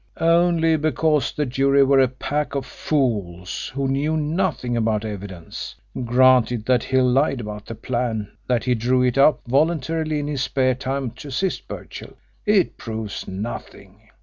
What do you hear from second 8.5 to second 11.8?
he drew it up voluntarily in his spare time to assist